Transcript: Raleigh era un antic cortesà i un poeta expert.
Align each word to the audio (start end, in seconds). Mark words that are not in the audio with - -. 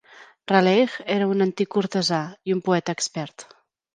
Raleigh 0.51 0.95
era 1.15 1.27
un 1.33 1.43
antic 1.45 1.69
cortesà 1.77 2.21
i 2.51 2.57
un 2.57 2.65
poeta 2.71 2.97
expert. 2.99 3.47